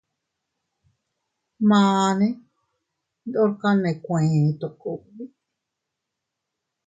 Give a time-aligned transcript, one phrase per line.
[1.69, 2.27] Mane
[3.27, 5.25] ndorka nee kueeto kugbi.